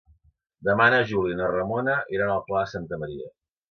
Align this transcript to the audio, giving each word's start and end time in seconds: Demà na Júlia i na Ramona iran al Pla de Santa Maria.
Demà 0.69 0.87
na 0.95 1.03
Júlia 1.13 1.37
i 1.37 1.39
na 1.43 1.51
Ramona 1.53 2.01
iran 2.19 2.37
al 2.39 2.45
Pla 2.51 2.67
de 2.69 2.77
Santa 2.77 3.05
Maria. 3.07 3.37